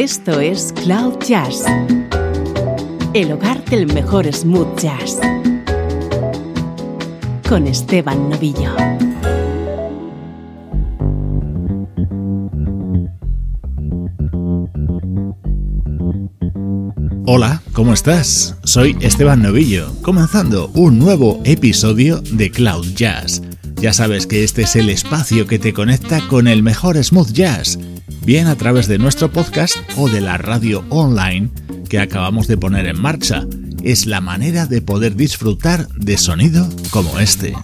Esto 0.00 0.38
es 0.38 0.72
Cloud 0.84 1.18
Jazz, 1.26 1.64
el 3.14 3.32
hogar 3.32 3.64
del 3.64 3.92
mejor 3.92 4.32
smooth 4.32 4.78
jazz, 4.78 5.18
con 7.48 7.66
Esteban 7.66 8.30
Novillo. 8.30 8.76
Hola, 17.26 17.60
¿cómo 17.72 17.92
estás? 17.92 18.56
Soy 18.62 18.96
Esteban 19.00 19.42
Novillo, 19.42 19.92
comenzando 20.02 20.68
un 20.74 21.00
nuevo 21.00 21.40
episodio 21.44 22.20
de 22.20 22.52
Cloud 22.52 22.86
Jazz. 22.94 23.42
Ya 23.80 23.92
sabes 23.92 24.28
que 24.28 24.44
este 24.44 24.62
es 24.62 24.76
el 24.76 24.90
espacio 24.90 25.48
que 25.48 25.58
te 25.58 25.72
conecta 25.72 26.20
con 26.28 26.46
el 26.46 26.62
mejor 26.62 27.02
smooth 27.02 27.32
jazz, 27.32 27.80
bien 28.28 28.46
a 28.46 28.56
través 28.56 28.88
de 28.88 28.98
nuestro 28.98 29.32
podcast 29.32 29.74
o 29.96 30.06
de 30.06 30.20
la 30.20 30.36
radio 30.36 30.84
online 30.90 31.48
que 31.88 31.98
acabamos 31.98 32.46
de 32.46 32.58
poner 32.58 32.84
en 32.84 33.00
marcha. 33.00 33.46
Es 33.82 34.04
la 34.04 34.20
manera 34.20 34.66
de 34.66 34.82
poder 34.82 35.16
disfrutar 35.16 35.88
de 35.94 36.18
sonido 36.18 36.68
como 36.90 37.20
este. 37.20 37.54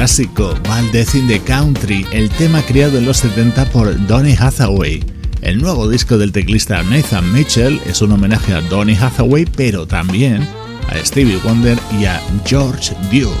clásico, 0.00 0.58
Valdez 0.66 1.14
in 1.14 1.28
the 1.28 1.38
Country, 1.40 2.06
el 2.10 2.30
tema 2.30 2.62
creado 2.62 2.96
en 2.96 3.04
los 3.04 3.18
70 3.18 3.66
por 3.66 4.06
Donny 4.06 4.32
Hathaway. 4.32 5.04
El 5.42 5.60
nuevo 5.60 5.90
disco 5.90 6.16
del 6.16 6.32
teclista 6.32 6.82
Nathan 6.82 7.30
Mitchell 7.34 7.78
es 7.84 8.00
un 8.00 8.12
homenaje 8.12 8.54
a 8.54 8.62
Donny 8.62 8.94
Hathaway, 8.94 9.44
pero 9.44 9.86
también 9.86 10.48
a 10.88 10.96
Stevie 11.04 11.36
Wonder 11.44 11.78
y 12.00 12.06
a 12.06 12.18
George 12.46 12.94
Duke. 13.12 13.34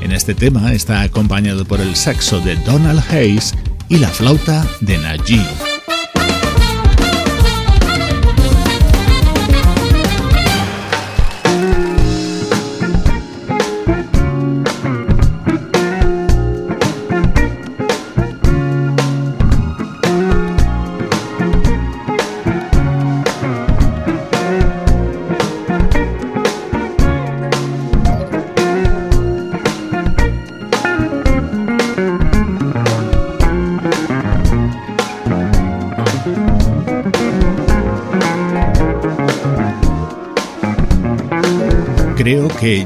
En 0.00 0.12
este 0.12 0.32
tema 0.32 0.72
está 0.72 1.02
acompañado 1.02 1.64
por 1.64 1.80
el 1.80 1.96
saxo 1.96 2.38
de 2.38 2.54
Donald 2.64 3.02
Hayes 3.10 3.52
y 3.88 3.96
la 3.96 4.08
flauta 4.08 4.64
de 4.82 4.98
Najee. 4.98 5.65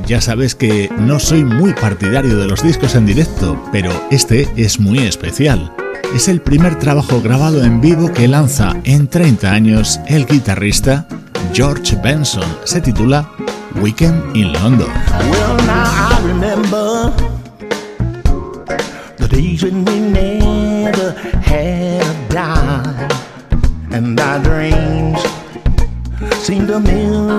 ya 0.06 0.20
sabes 0.20 0.54
que 0.54 0.90
no 0.98 1.18
soy 1.18 1.42
muy 1.42 1.72
partidario 1.72 2.36
de 2.36 2.46
los 2.46 2.62
discos 2.62 2.94
en 2.94 3.06
directo, 3.06 3.58
pero 3.72 3.90
este 4.10 4.46
es 4.56 4.78
muy 4.78 4.98
especial. 4.98 5.72
Es 6.14 6.28
el 6.28 6.42
primer 6.42 6.78
trabajo 6.78 7.22
grabado 7.22 7.64
en 7.64 7.80
vivo 7.80 8.12
que 8.12 8.28
lanza 8.28 8.74
en 8.84 9.08
30 9.08 9.50
años 9.50 9.98
el 10.06 10.26
guitarrista 10.26 11.06
George 11.54 11.96
Benson. 12.02 12.44
Se 12.64 12.82
titula 12.82 13.30
Weekend 13.80 14.36
in 14.36 14.52
London. 14.52 14.88
Well, 15.30 15.56
now 15.66 15.84
I 15.86 16.20
remember 16.26 17.12
the 19.16 19.28
days 19.28 19.62
when 19.62 19.84
we 19.86 19.98
never 19.98 21.12
had 21.40 22.02
a 22.02 22.28
dime, 22.28 23.08
and 23.92 24.20
our 24.20 24.38
dreams 24.42 25.20
seemed. 26.42 27.29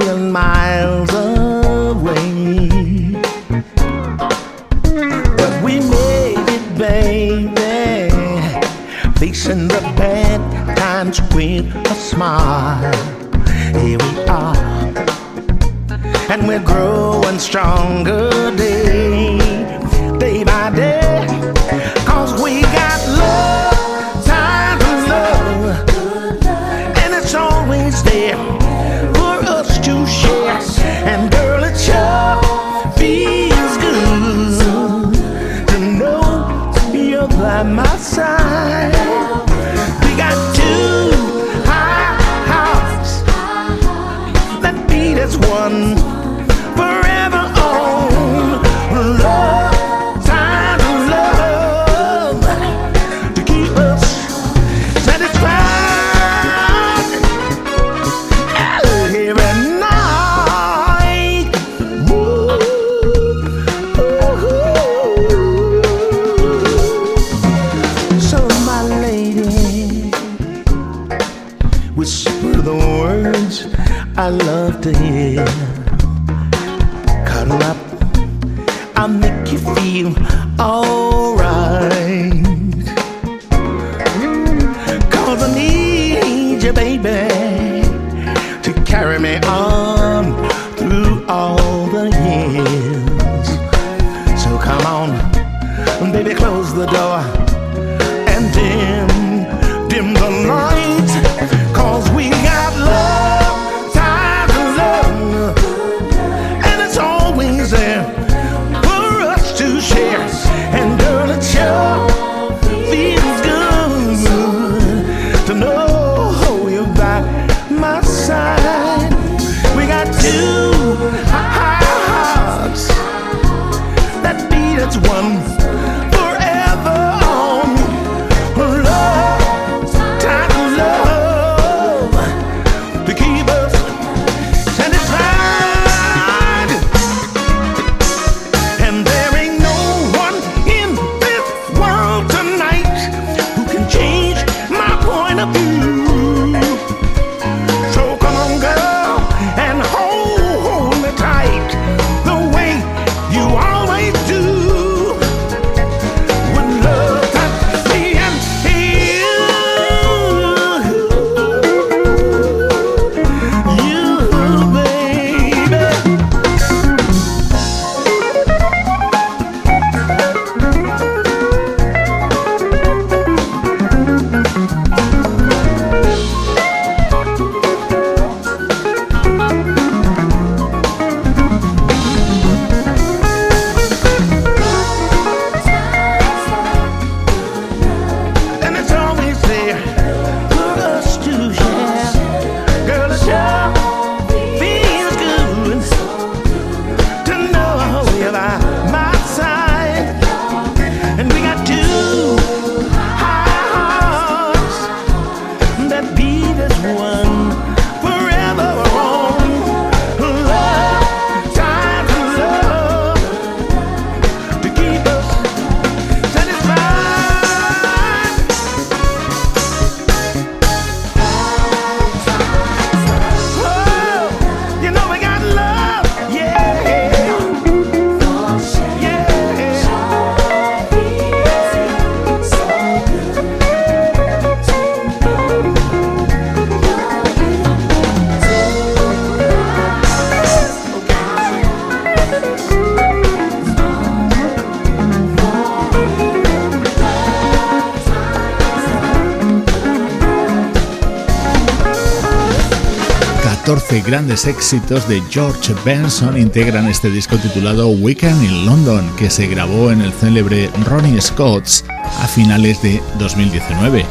Grandes 254.03 254.45
éxitos 254.45 255.07
de 255.07 255.21
George 255.29 255.73
Benson 255.85 256.37
integran 256.37 256.87
este 256.87 257.09
disco 257.09 257.37
titulado 257.37 257.89
Weekend 257.89 258.43
in 258.43 258.65
London, 258.65 259.09
que 259.17 259.29
se 259.29 259.47
grabó 259.47 259.91
en 259.91 260.01
el 260.01 260.11
célebre 260.11 260.69
Ronnie 260.85 261.21
Scott's 261.21 261.83
a 262.21 262.27
finales 262.27 262.81
de 262.81 263.01
2019. 263.19 264.05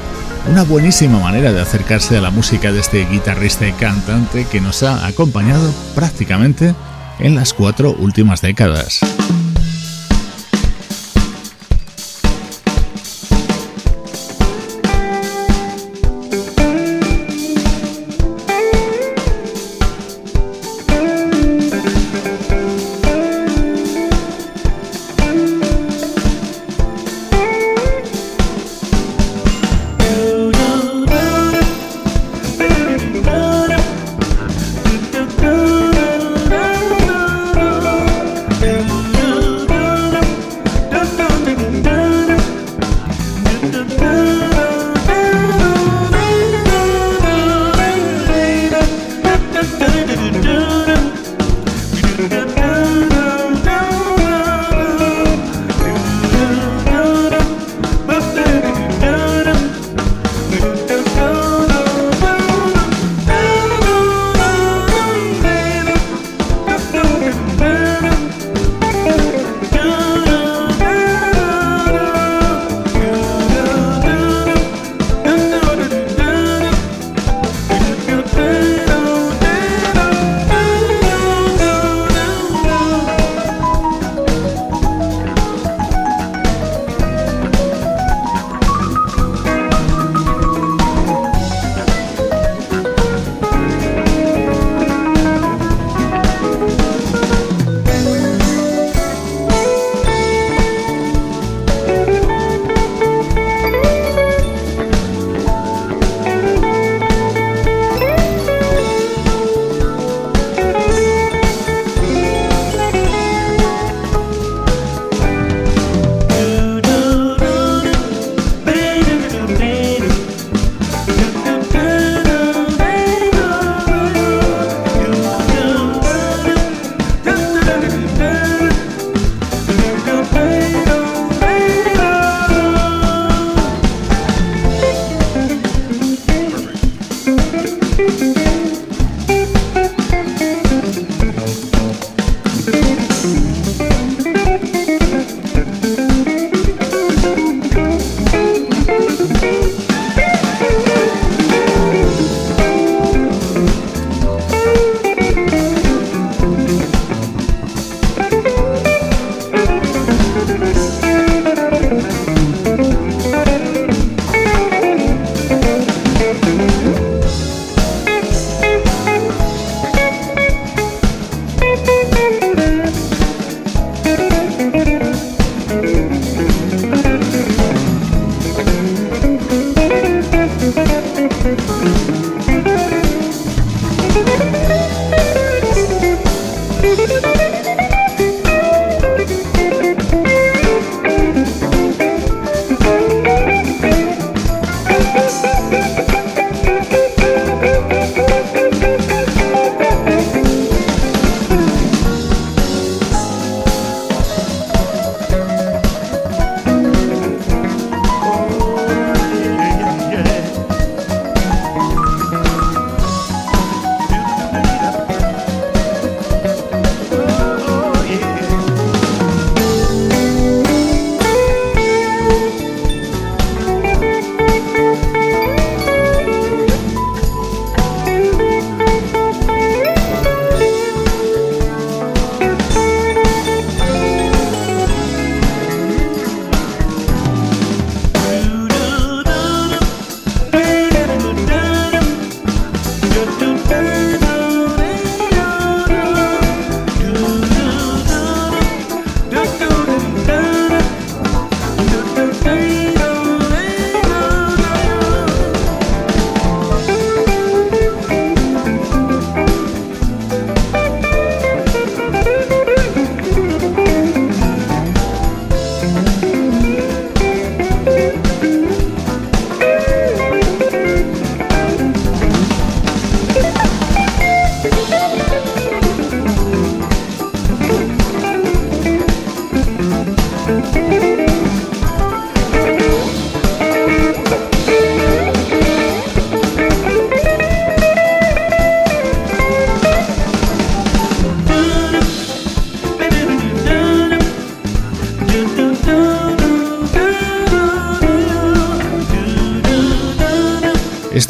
Una 0.51 0.65
buenísima 0.65 1.19
manera 1.19 1.53
de 1.53 1.61
acercarse 1.61 2.17
a 2.17 2.21
la 2.21 2.31
música 2.31 2.73
de 2.73 2.81
este 2.81 3.07
guitarrista 3.07 3.69
y 3.69 3.73
cantante 3.73 4.47
que 4.51 4.61
nos 4.61 4.83
ha 4.83 5.07
acompañado 5.07 5.73
prácticamente 5.95 6.75
en 7.19 7.35
las 7.35 7.53
cuatro 7.53 7.93
últimas 7.93 8.41
décadas. 8.41 9.01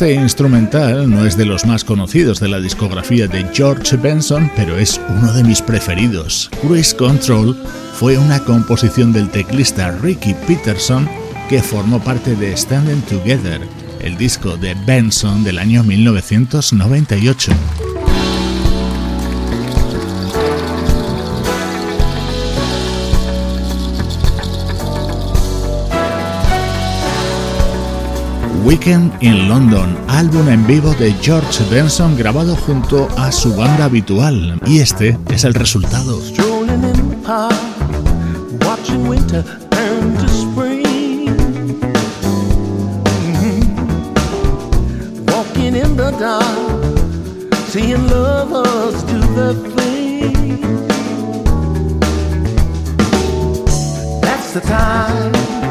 Este 0.00 0.14
instrumental 0.14 1.10
no 1.10 1.26
es 1.26 1.36
de 1.36 1.44
los 1.44 1.66
más 1.66 1.84
conocidos 1.84 2.40
de 2.40 2.48
la 2.48 2.58
discografía 2.58 3.28
de 3.28 3.46
George 3.52 3.98
Benson, 3.98 4.50
pero 4.56 4.78
es 4.78 4.98
uno 5.10 5.30
de 5.34 5.44
mis 5.44 5.60
preferidos. 5.60 6.48
Cruise 6.62 6.94
Control 6.94 7.54
fue 7.92 8.16
una 8.16 8.42
composición 8.42 9.12
del 9.12 9.28
teclista 9.28 9.90
Ricky 9.90 10.32
Peterson 10.46 11.06
que 11.50 11.62
formó 11.62 12.02
parte 12.02 12.34
de 12.34 12.56
Standing 12.56 13.02
Together, 13.02 13.60
el 14.00 14.16
disco 14.16 14.56
de 14.56 14.74
Benson 14.86 15.44
del 15.44 15.58
año 15.58 15.84
1998. 15.84 17.52
Weekend 28.64 29.12
in 29.22 29.48
London, 29.48 29.96
álbum 30.08 30.48
en 30.48 30.66
vivo 30.66 30.94
de 30.94 31.12
George 31.22 31.64
Benson 31.70 32.16
grabado 32.16 32.54
junto 32.56 33.08
a 33.16 33.32
su 33.32 33.54
banda 33.54 33.86
habitual. 33.86 34.60
Y 34.66 34.80
este 34.80 35.18
es 35.30 35.44
el 35.44 35.54
resultado. 35.54 36.20
the 54.52 54.60
time 54.62 55.69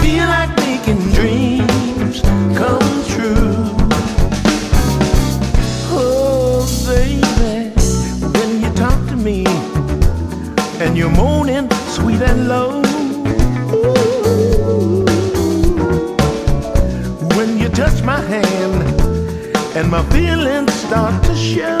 feel 0.00 0.26
like 0.26 0.56
making 0.56 1.00
dreams 1.12 2.22
come 2.56 3.04
true. 3.06 3.54
Oh, 5.92 6.64
baby, 6.86 7.70
when 8.38 8.62
you 8.62 8.70
talk 8.74 8.98
to 9.08 9.16
me 9.16 9.44
and 10.80 10.96
you're 10.96 11.10
moaning 11.10 11.70
sweet 11.88 12.22
and 12.22 12.48
low. 12.48 12.80
When 17.36 17.58
you 17.58 17.68
touch 17.68 18.02
my 18.02 18.20
hand 18.20 18.82
and 19.76 19.90
my 19.90 20.02
feelings 20.10 20.72
start 20.72 21.22
to 21.24 21.36
show. 21.36 21.79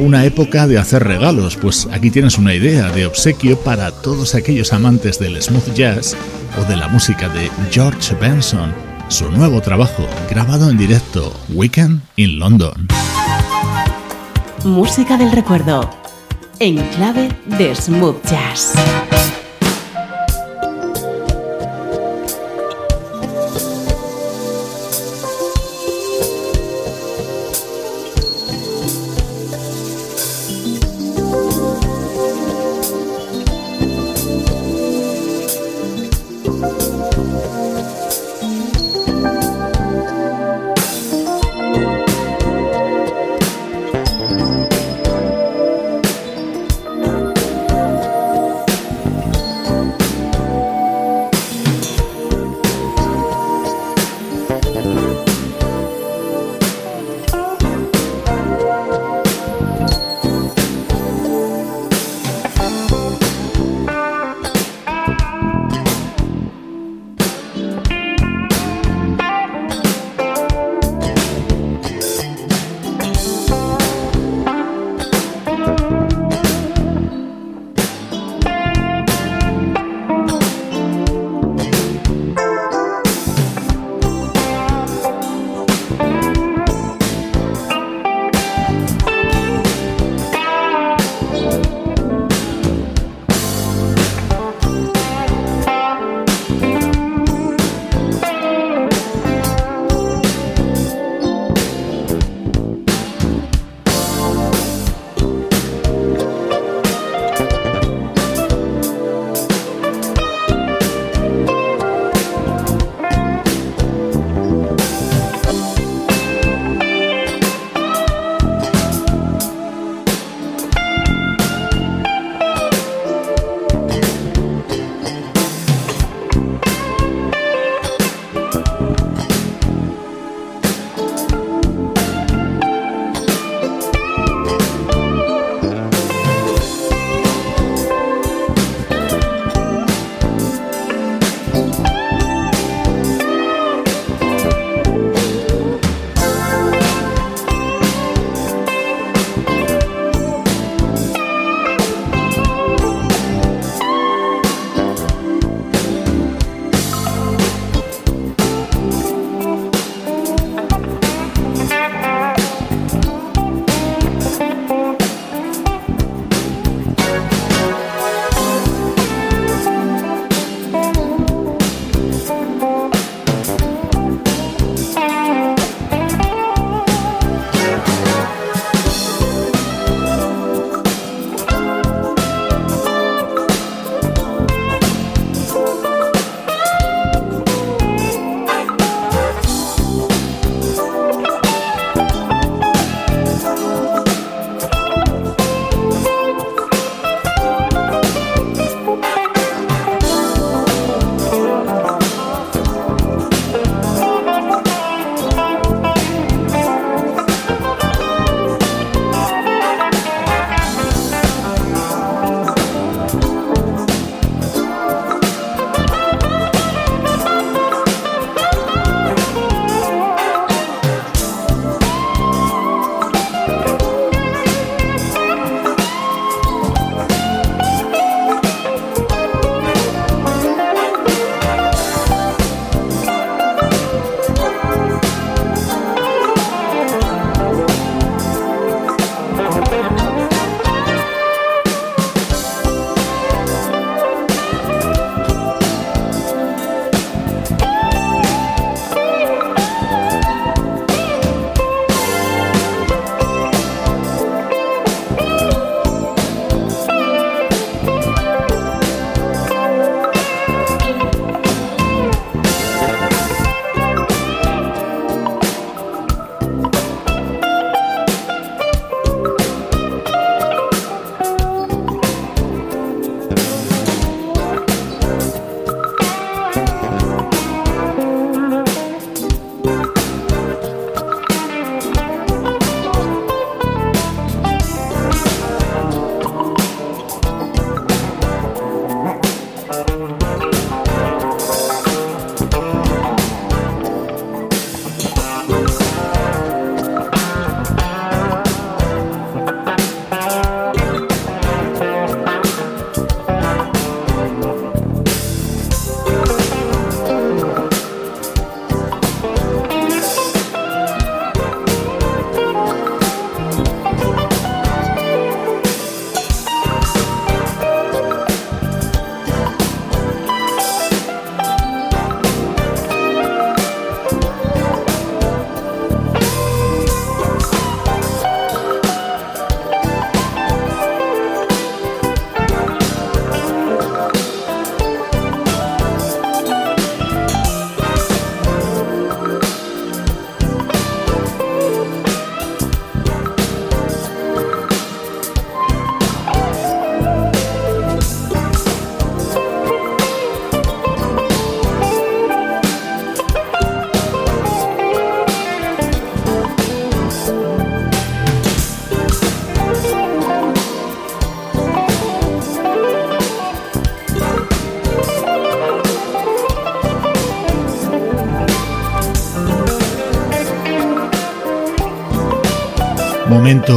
Una 0.00 0.24
época 0.24 0.66
de 0.66 0.78
hacer 0.78 1.04
regalos, 1.04 1.56
pues 1.56 1.86
aquí 1.92 2.10
tienes 2.10 2.38
una 2.38 2.54
idea 2.54 2.90
de 2.90 3.06
obsequio 3.06 3.58
para 3.60 3.90
todos 3.90 4.34
aquellos 4.34 4.72
amantes 4.72 5.18
del 5.18 5.40
smooth 5.40 5.74
jazz 5.74 6.16
o 6.58 6.64
de 6.64 6.76
la 6.76 6.88
música 6.88 7.28
de 7.28 7.50
George 7.70 8.14
Benson, 8.14 8.72
su 9.08 9.30
nuevo 9.30 9.60
trabajo 9.60 10.06
grabado 10.30 10.70
en 10.70 10.78
directo, 10.78 11.38
Weekend 11.50 12.00
in 12.16 12.38
London. 12.38 12.88
Música 14.64 15.16
del 15.16 15.32
recuerdo, 15.32 15.88
en 16.58 16.76
clave 16.88 17.28
de 17.58 17.74
smooth 17.74 18.22
jazz. 18.24 18.74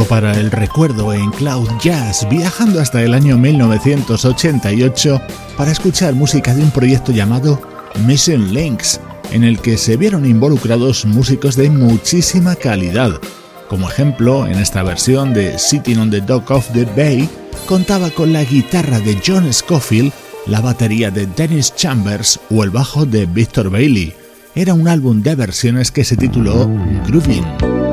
Para 0.08 0.38
el 0.38 0.50
recuerdo 0.50 1.12
en 1.12 1.30
Cloud 1.30 1.68
Jazz, 1.80 2.26
viajando 2.30 2.80
hasta 2.80 3.02
el 3.02 3.12
año 3.12 3.36
1988 3.36 5.20
para 5.56 5.70
escuchar 5.70 6.14
música 6.14 6.54
de 6.54 6.62
un 6.62 6.70
proyecto 6.70 7.12
llamado 7.12 7.60
Mission 8.06 8.52
Links, 8.52 9.00
en 9.30 9.44
el 9.44 9.60
que 9.60 9.76
se 9.76 9.96
vieron 9.96 10.26
involucrados 10.26 11.04
músicos 11.04 11.54
de 11.56 11.70
muchísima 11.70 12.56
calidad. 12.56 13.20
Como 13.68 13.88
ejemplo, 13.88 14.46
en 14.46 14.58
esta 14.58 14.82
versión 14.82 15.34
de 15.34 15.58
Sitting 15.58 15.98
on 15.98 16.10
the 16.10 16.20
Dock 16.22 16.50
of 16.50 16.68
the 16.72 16.86
Bay, 16.96 17.28
contaba 17.66 18.10
con 18.10 18.32
la 18.32 18.42
guitarra 18.42 18.98
de 19.00 19.20
John 19.24 19.52
Scofield, 19.52 20.12
la 20.46 20.60
batería 20.60 21.10
de 21.10 21.26
Dennis 21.26 21.74
Chambers 21.76 22.40
o 22.50 22.64
el 22.64 22.70
bajo 22.70 23.06
de 23.06 23.26
Victor 23.26 23.70
Bailey. 23.70 24.14
Era 24.54 24.74
un 24.74 24.88
álbum 24.88 25.22
de 25.22 25.34
versiones 25.34 25.90
que 25.90 26.04
se 26.04 26.16
tituló 26.16 26.68
Grooving. 27.06 27.83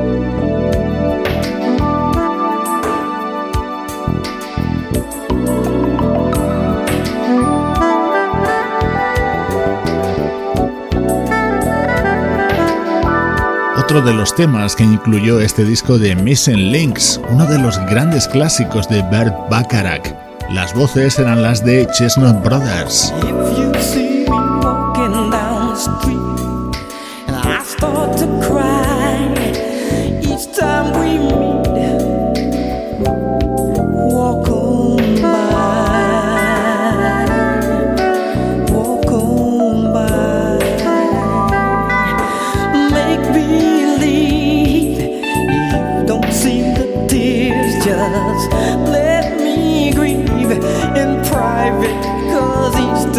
Otro 13.92 14.10
de 14.10 14.14
los 14.14 14.34
temas 14.34 14.74
que 14.74 14.84
incluyó 14.84 15.38
este 15.38 15.66
disco 15.66 15.98
de 15.98 16.16
Missing 16.16 16.72
Links, 16.72 17.20
uno 17.28 17.44
de 17.44 17.58
los 17.58 17.76
grandes 17.90 18.26
clásicos 18.26 18.88
de 18.88 19.02
Bert 19.10 19.34
Bacharach. 19.50 20.14
Las 20.50 20.72
voces 20.74 21.18
eran 21.18 21.42
las 21.42 21.62
de 21.62 21.86
Chestnut 21.92 22.42
Brothers. 22.42 23.12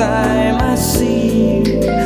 time 0.03 0.57
I 0.59 0.75
see 0.75 1.59
you. 1.59 2.02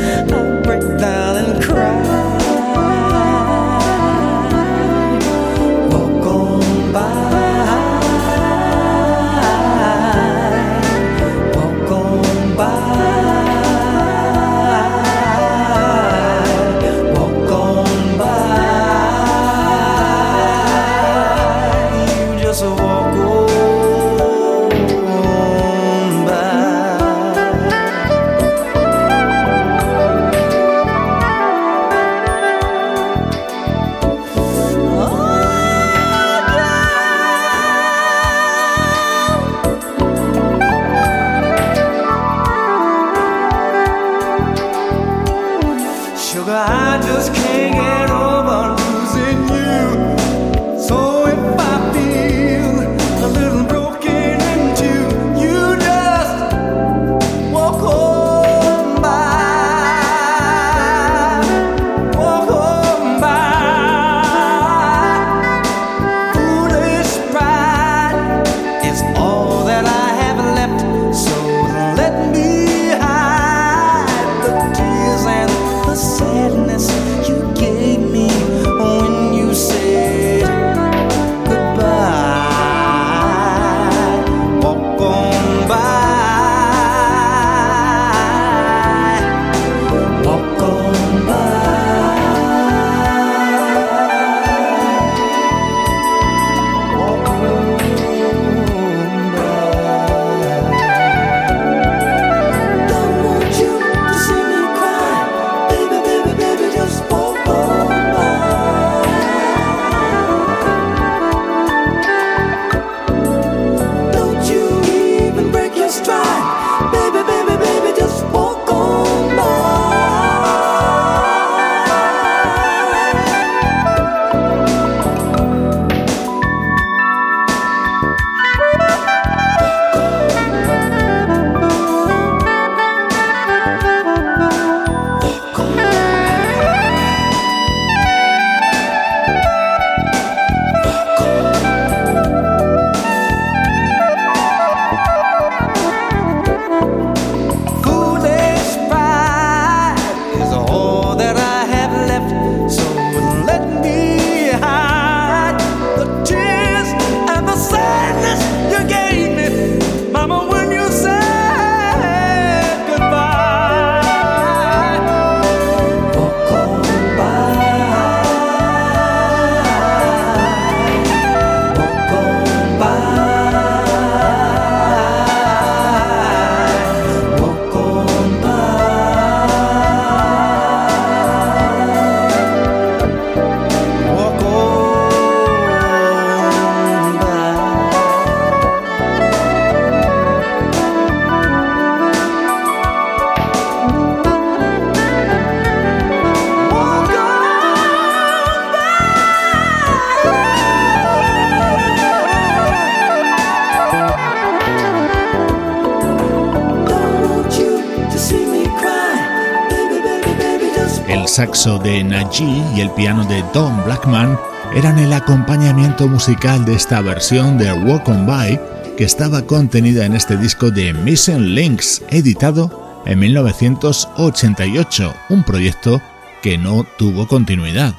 Saxo 211.37 211.77
de 211.77 212.03
Najee 212.03 212.63
y 212.75 212.81
el 212.81 212.89
piano 212.89 213.23
de 213.25 213.43
Don 213.53 213.85
Blackman 213.85 214.39
eran 214.73 214.97
el 214.97 215.13
acompañamiento 215.13 216.07
musical 216.07 216.65
de 216.65 216.73
esta 216.73 216.99
versión 217.01 217.59
de 217.59 217.71
Walk 217.71 218.09
On 218.09 218.25
By 218.25 218.59
que 218.97 219.03
estaba 219.03 219.43
contenida 219.43 220.07
en 220.07 220.15
este 220.15 220.35
disco 220.35 220.71
de 220.71 220.93
Mission 220.93 221.53
Links, 221.53 222.01
editado 222.09 223.03
en 223.05 223.19
1988, 223.19 225.13
un 225.29 225.43
proyecto 225.43 226.01
que 226.41 226.57
no 226.57 226.87
tuvo 226.97 227.27
continuidad. 227.27 227.93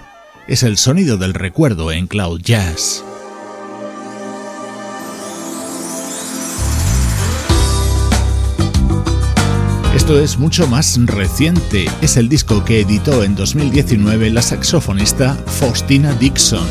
Es 0.49 0.65
el 0.65 0.77
sonido 0.77 1.17
del 1.17 1.33
recuerdo 1.33 1.93
en 1.93 2.09
Cloud 2.09 2.41
Jazz. 2.41 3.05
Esto 10.09 10.21
es 10.21 10.39
mucho 10.39 10.67
más 10.67 10.99
reciente, 11.05 11.85
es 12.01 12.17
el 12.17 12.31
disco 12.31 12.65
que 12.65 12.81
editó 12.81 13.23
en 13.25 13.35
2019 13.35 14.31
la 14.31 14.41
saxofonista 14.41 15.35
Faustina 15.35 16.15
Dixon. 16.15 16.67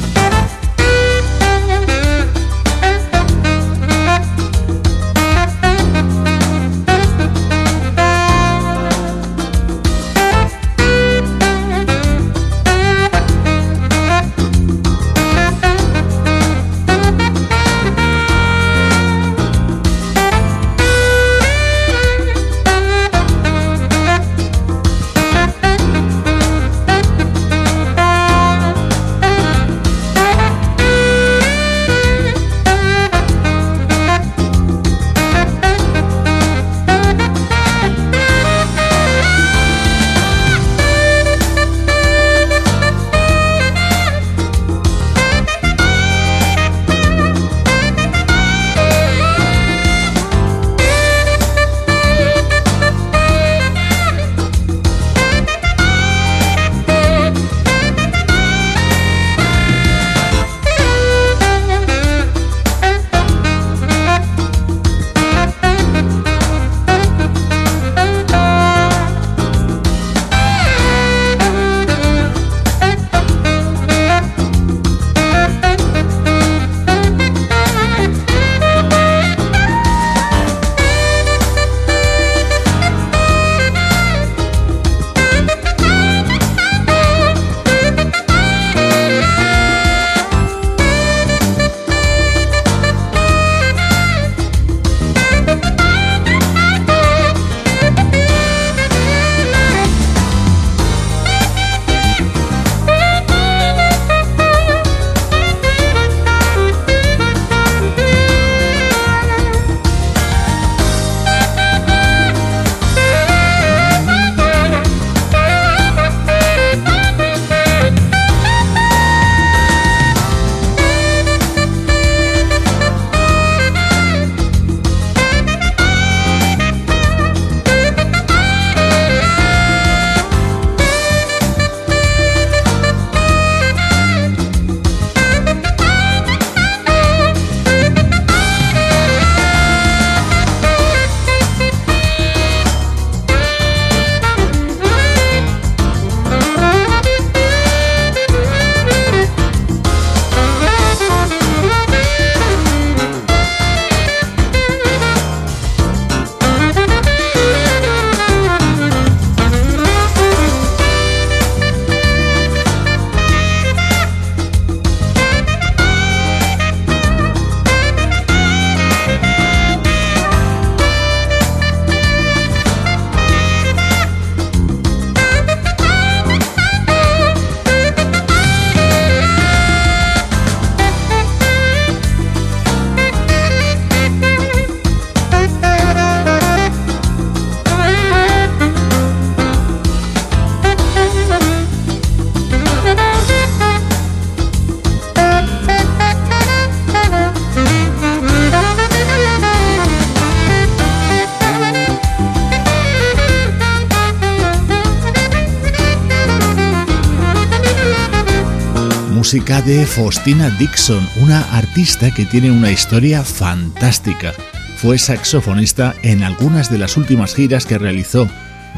De 209.46 209.86
Faustina 209.86 210.50
Dixon, 210.50 211.08
una 211.22 211.42
artista 211.56 212.12
que 212.12 212.26
tiene 212.26 212.50
una 212.50 212.72
historia 212.72 213.24
fantástica. 213.24 214.34
Fue 214.78 214.98
saxofonista 214.98 215.96
en 216.02 216.24
algunas 216.24 216.72
de 216.72 216.80
las 216.80 216.98
últimas 216.98 217.36
giras 217.36 217.66
que 217.66 217.78
realizó 217.78 218.28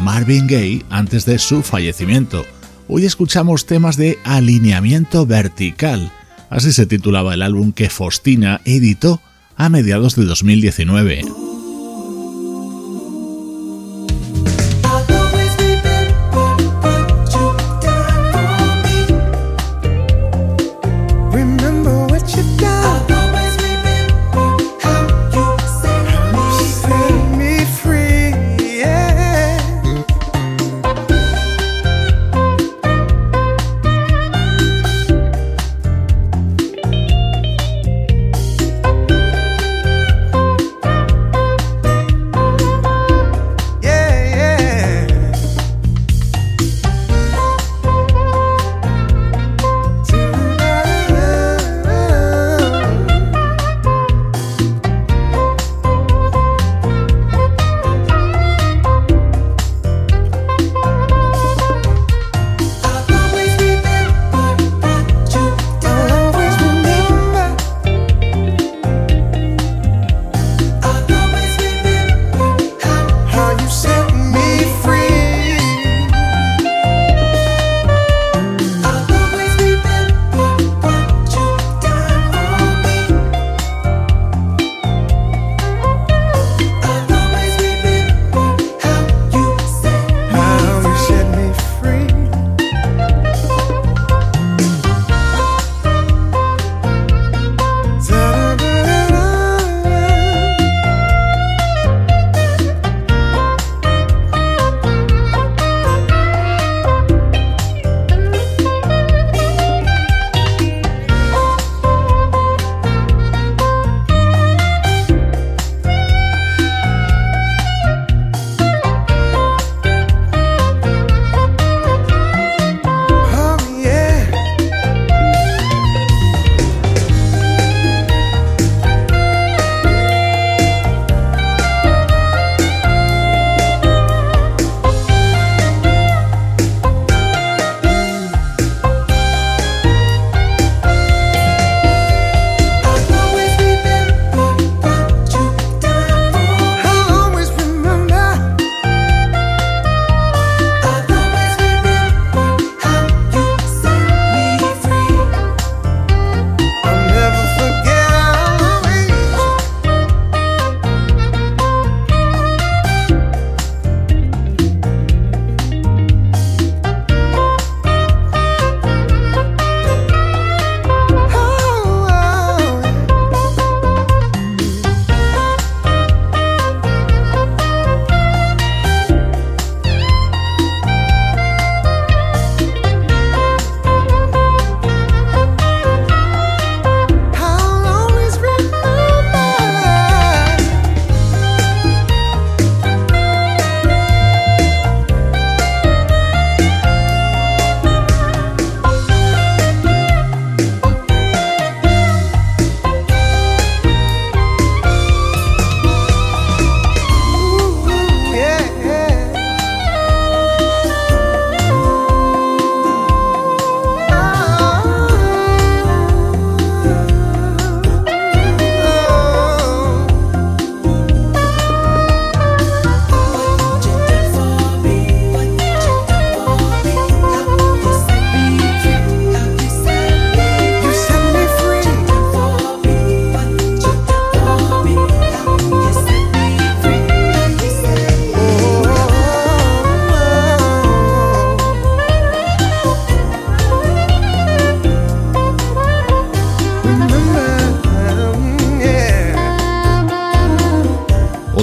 Marvin 0.01 0.47
Gaye 0.47 0.85
antes 0.89 1.25
de 1.25 1.39
su 1.39 1.63
fallecimiento. 1.63 2.45
Hoy 2.89 3.05
escuchamos 3.05 3.67
temas 3.67 3.95
de 3.95 4.19
alineamiento 4.25 5.25
vertical, 5.25 6.11
así 6.49 6.73
se 6.73 6.85
titulaba 6.85 7.33
el 7.33 7.41
álbum 7.41 7.71
que 7.71 7.89
Faustina 7.89 8.59
editó 8.65 9.21
a 9.55 9.69
mediados 9.69 10.15
de 10.15 10.25
2019. 10.25 11.38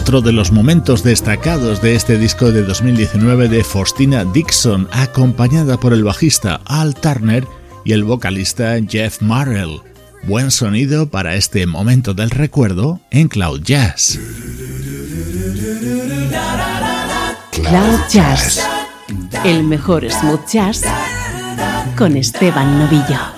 Otro 0.07 0.21
de 0.21 0.31
los 0.31 0.53
momentos 0.53 1.03
destacados 1.03 1.83
de 1.83 1.97
este 1.97 2.17
disco 2.17 2.53
de 2.53 2.63
2019 2.63 3.49
de 3.49 3.65
Faustina 3.65 4.25
Dixon, 4.25 4.89
acompañada 4.93 5.81
por 5.81 5.93
el 5.93 6.05
bajista 6.05 6.61
Al 6.65 6.95
Turner 6.95 7.45
y 7.85 7.91
el 7.91 8.05
vocalista 8.05 8.77
Jeff 8.89 9.21
Marrell. 9.21 9.81
Buen 10.23 10.53
sonido 10.53 11.09
para 11.09 11.35
este 11.35 11.67
momento 11.67 12.15
del 12.15 12.31
recuerdo 12.31 13.01
en 13.11 13.27
Cloud 13.27 13.63
Jazz. 13.65 14.21
Cloud 17.51 18.01
Jazz, 18.09 18.65
el 19.45 19.65
mejor 19.65 20.09
smooth 20.09 20.47
jazz 20.47 20.83
con 21.97 22.17
Esteban 22.17 22.79
Novillo. 22.79 23.36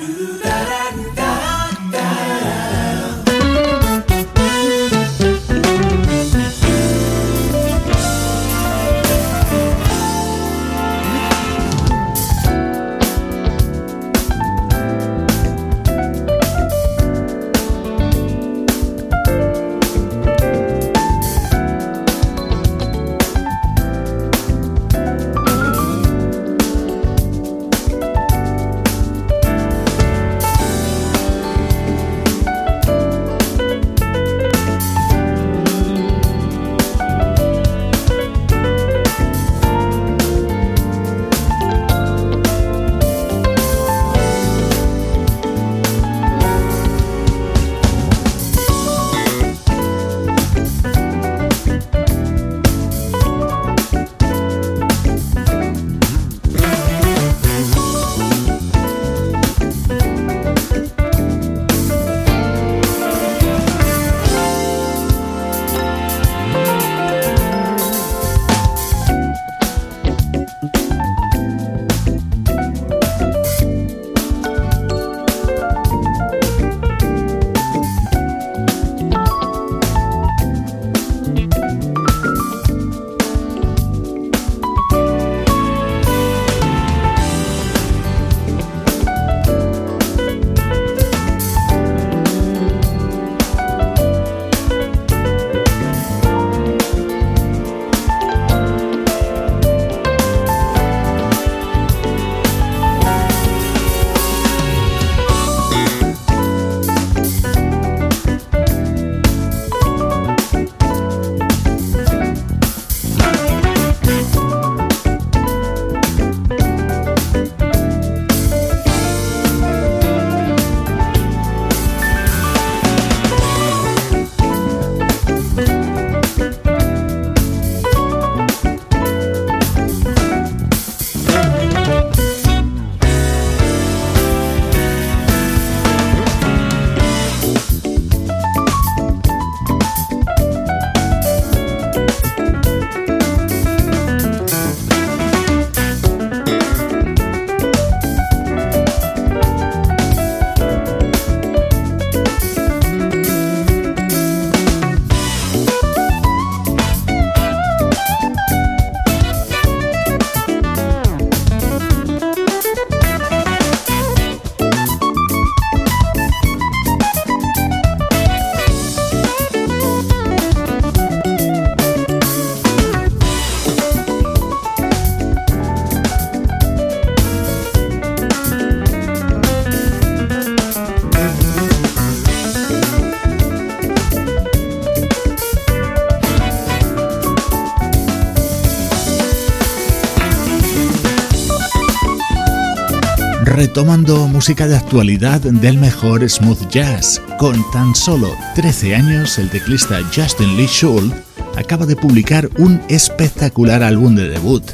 Retomando 193.79 194.27
música 194.27 194.67
de 194.67 194.77
actualidad 194.77 195.41
del 195.41 195.79
mejor 195.79 196.29
smooth 196.29 196.69
jazz. 196.69 197.23
Con 197.39 197.65
tan 197.71 197.95
solo 197.95 198.35
13 198.57 198.97
años, 198.97 199.39
el 199.39 199.51
teclista 199.51 200.01
Justin 200.13 200.57
Lee 200.57 200.67
Schultz 200.67 201.15
acaba 201.57 201.87
de 201.87 201.95
publicar 201.95 202.51
un 202.59 202.83
espectacular 202.89 203.85
álbum 203.85 204.17
de 204.17 204.31
debut. 204.31 204.65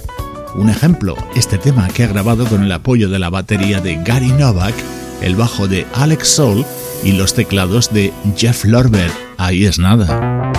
Un 0.54 0.70
ejemplo, 0.70 1.18
este 1.36 1.58
tema 1.58 1.86
que 1.88 2.04
ha 2.04 2.06
grabado 2.06 2.46
con 2.46 2.62
el 2.62 2.72
apoyo 2.72 3.10
de 3.10 3.18
la 3.18 3.28
batería 3.28 3.82
de 3.82 4.02
Gary 4.02 4.32
Novak, 4.32 4.74
el 5.20 5.36
bajo 5.36 5.68
de 5.68 5.86
Alex 5.92 6.26
Soul 6.26 6.64
y 7.04 7.12
los 7.12 7.34
teclados 7.34 7.92
de 7.92 8.10
Jeff 8.38 8.64
Lorber. 8.64 9.10
Ahí 9.36 9.66
es 9.66 9.78
nada. 9.78 10.53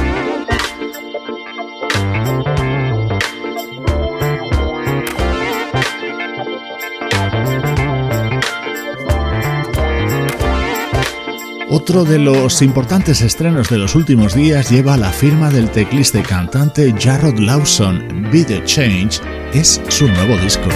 Otro 11.88 12.04
de 12.04 12.18
los 12.18 12.64
importantes 12.64 13.22
estrenos 13.22 13.70
de 13.70 13.78
los 13.78 13.94
últimos 13.94 14.34
días 14.34 14.72
lleva 14.72 14.98
la 14.98 15.12
firma 15.12 15.52
del 15.52 15.70
teclista 15.70 16.18
y 16.18 16.24
cantante 16.24 16.92
Jarrod 16.98 17.38
Lawson. 17.38 18.28
The 18.32 18.64
Change 18.64 19.22
es 19.54 19.80
su 19.88 20.08
nuevo 20.08 20.36
disco. 20.38 20.68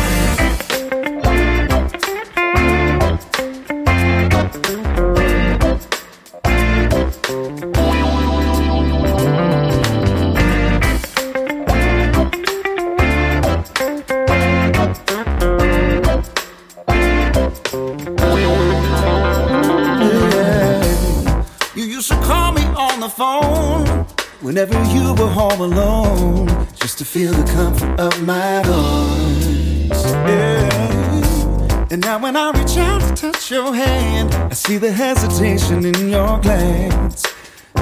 Feel 27.10 27.34
the 27.34 27.52
comfort 27.52 28.00
of 28.00 28.22
my 28.22 28.62
voice. 28.62 30.06
Yeah. 30.06 31.88
And 31.90 32.04
now 32.04 32.20
when 32.20 32.36
I 32.36 32.52
reach 32.52 32.78
out 32.78 33.02
to 33.02 33.16
touch 33.16 33.50
your 33.50 33.74
hand, 33.74 34.32
I 34.36 34.54
see 34.54 34.78
the 34.78 34.92
hesitation 34.92 35.86
in 35.86 36.10
your 36.10 36.40
glance. 36.40 37.24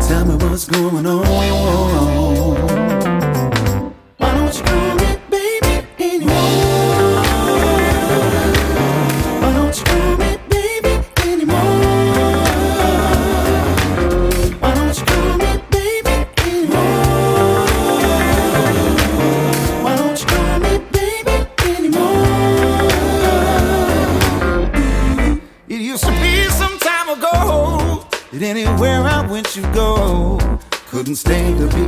Tell 0.08 0.24
me 0.24 0.36
what's 0.36 0.66
going 0.66 1.06
on. 1.06 2.27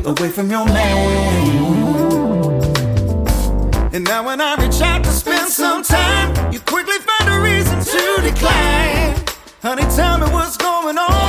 away 0.09 0.29
from 0.29 0.49
your 0.49 0.65
man. 0.65 1.99
And 3.93 4.03
now 4.03 4.25
when 4.25 4.41
I 4.41 4.55
reach 4.55 4.81
out 4.81 5.03
to 5.03 5.11
spend 5.11 5.49
some 5.49 5.83
time, 5.83 6.51
you 6.51 6.59
quickly 6.59 6.97
find 6.99 7.29
a 7.29 7.39
reason 7.39 7.79
to 7.79 8.21
decline. 8.21 9.15
Honey, 9.61 9.83
tell 9.95 10.17
me 10.17 10.27
what's 10.33 10.57
going 10.57 10.97
on. 10.97 11.28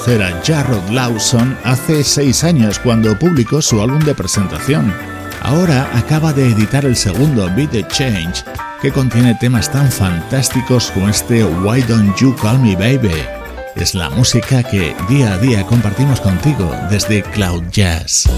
Conocer 0.00 0.22
a 0.22 0.42
Jarrod 0.42 0.90
Lawson 0.90 1.58
hace 1.64 2.02
seis 2.02 2.42
años 2.44 2.78
cuando 2.78 3.18
publicó 3.18 3.60
su 3.60 3.82
álbum 3.82 4.00
de 4.00 4.14
presentación. 4.14 4.92
Ahora 5.42 5.90
acaba 5.94 6.32
de 6.32 6.46
editar 6.46 6.84
el 6.84 6.96
segundo 6.96 7.50
Beat 7.54 7.70
the 7.72 7.86
Change, 7.88 8.44
que 8.80 8.92
contiene 8.92 9.34
temas 9.34 9.70
tan 9.70 9.90
fantásticos 9.90 10.90
como 10.92 11.08
este 11.08 11.44
Why 11.44 11.82
Don't 11.82 12.16
You 12.18 12.34
Call 12.36 12.60
Me 12.60 12.76
Baby. 12.76 13.14
Es 13.76 13.94
la 13.94 14.08
música 14.10 14.62
que 14.62 14.94
día 15.08 15.34
a 15.34 15.38
día 15.38 15.66
compartimos 15.66 16.20
contigo 16.20 16.74
desde 16.90 17.22
Cloud 17.22 17.64
Jazz. 17.70 18.28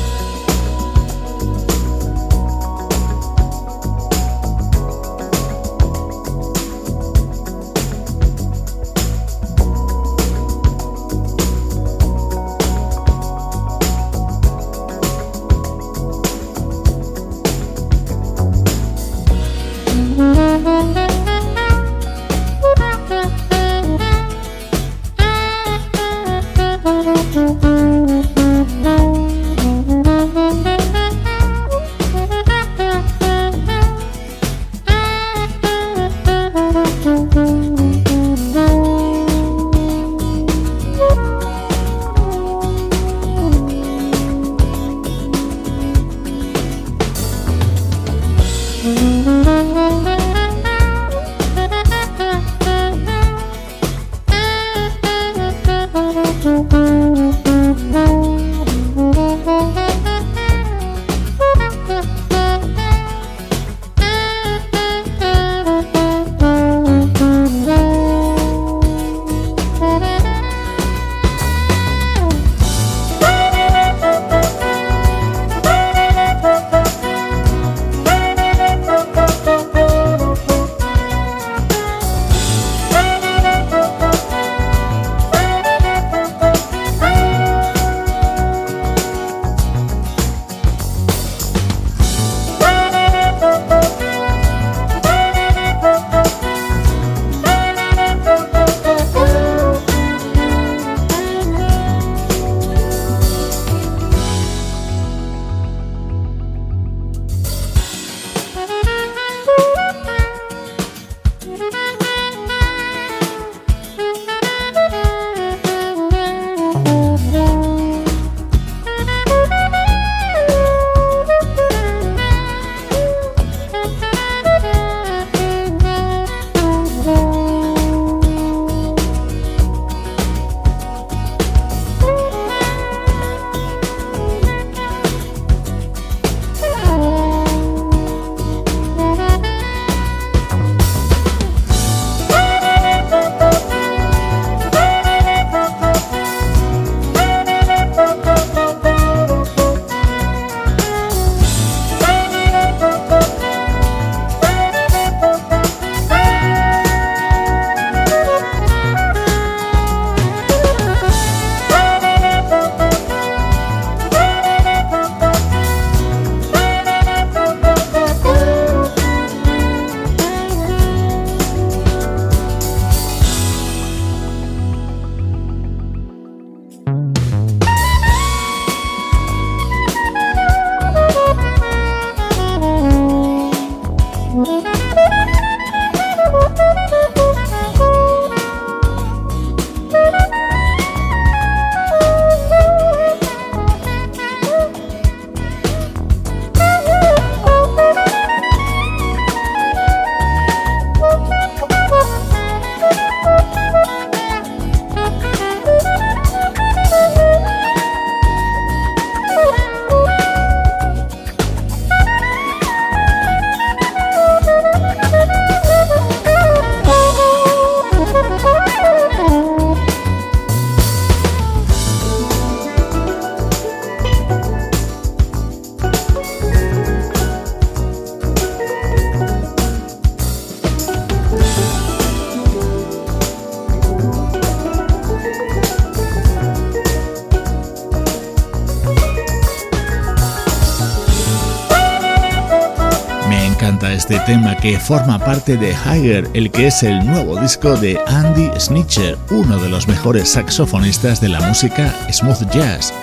Que 244.62 244.78
forma 244.78 245.18
parte 245.18 245.56
de 245.56 245.74
Higher, 245.74 246.30
el 246.34 246.52
que 246.52 246.68
es 246.68 246.84
el 246.84 247.04
nuevo 247.04 247.40
disco 247.40 247.76
de 247.76 247.98
Andy 248.06 248.48
Snitcher, 248.60 249.18
uno 249.30 249.58
de 249.58 249.68
los 249.68 249.88
mejores 249.88 250.30
saxofonistas 250.30 251.20
de 251.20 251.28
la 251.30 251.40
música 251.40 251.92
smooth 252.12 252.48
jazz. 252.52 252.94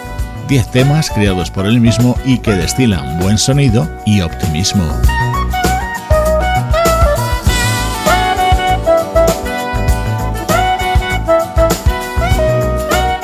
Diez 0.47 0.71
temas 0.71 1.09
creados 1.09 1.51
por 1.51 1.65
él 1.65 1.81
mismo 1.81 2.17
y 2.23 2.37
que 2.37 2.53
destilan 2.53 3.19
buen 3.19 3.37
sonido 3.37 3.89
y 4.05 4.21
optimismo. 4.21 4.85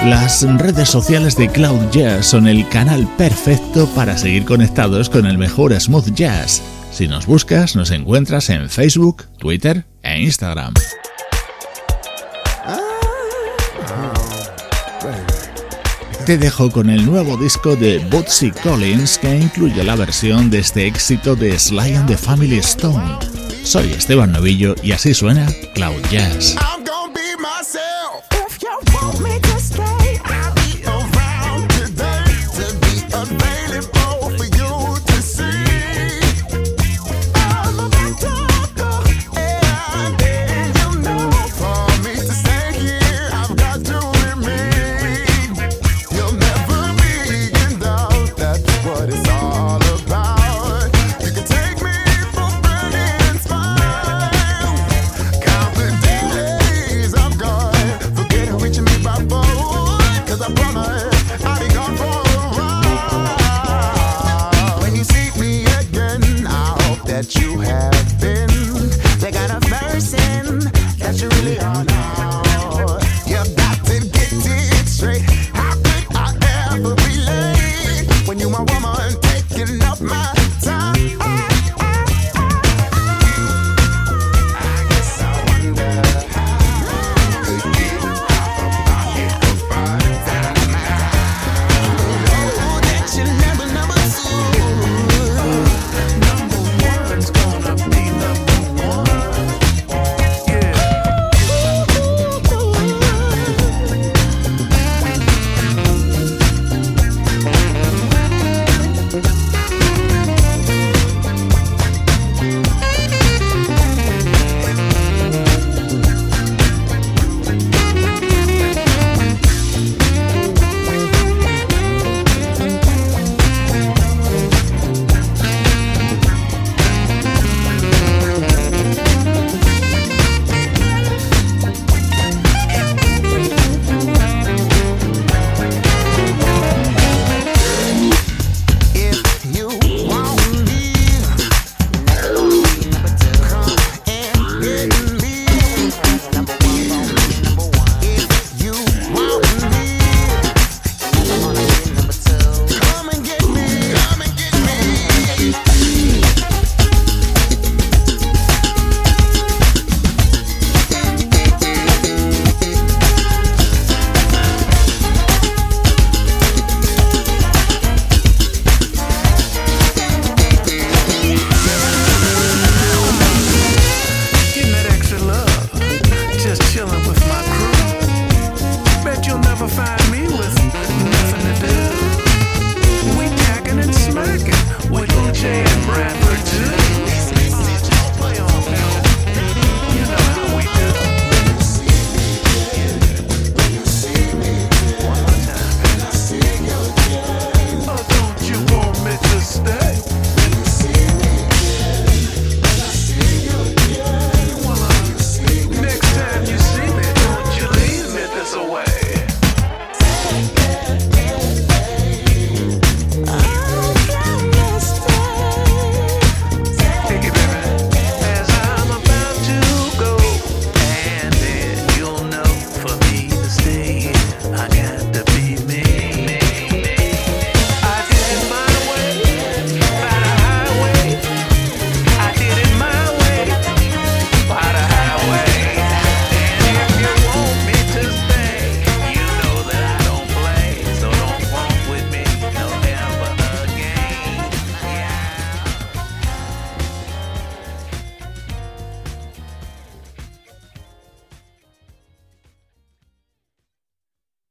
Las 0.04 0.46
redes 0.58 0.90
sociales 0.90 1.38
de 1.38 1.48
Cloud 1.48 1.90
Jazz 1.90 2.26
son 2.26 2.48
el 2.48 2.68
canal 2.68 3.08
perfecto 3.18 3.88
para 3.96 4.18
seguir 4.18 4.44
conectados 4.44 5.10
con 5.10 5.26
el 5.26 5.38
mejor 5.38 5.74
smooth 5.80 6.14
jazz. 6.14 6.62
Si 6.96 7.10
nos 7.10 7.26
buscas, 7.26 7.76
nos 7.76 7.92
encuentras 7.92 8.50
en 8.50 8.70
Facebook, 8.70 9.26
Twitter 9.38 9.86
e 10.02 10.22
Instagram. 10.22 10.74
Te 16.26 16.38
dejo 16.38 16.72
con 16.72 16.90
el 16.90 17.06
nuevo 17.06 17.36
disco 17.36 17.76
de 17.76 18.00
Bootsy 18.10 18.52
Collins 18.52 19.18
que 19.18 19.36
incluye 19.36 19.84
la 19.84 19.98
versión 19.98 20.50
de 20.50 20.60
este 20.60 20.88
éxito 20.88 21.36
de 21.36 21.60
Sly 21.60 21.96
and 21.96 22.08
the 22.08 22.18
Family 22.18 22.60
Stone. 22.60 23.18
Soy 23.66 23.92
Esteban 23.92 24.32
Novillo 24.32 24.74
y 24.82 24.94
así 24.94 25.14
suena 25.14 25.48
Cloud 25.74 26.02
Jazz. 26.10 26.56